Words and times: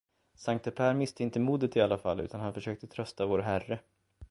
Sankte 0.35 0.71
Per 0.71 0.95
miste 1.01 1.23
inte 1.23 1.39
modet 1.43 1.75
i 1.77 1.81
alla 1.81 1.97
fall, 1.97 2.19
utan 2.21 2.41
han 2.41 2.53
försökte 2.53 2.87
trösta 2.87 3.25
Vår 3.25 3.39
Herre. 3.39 3.79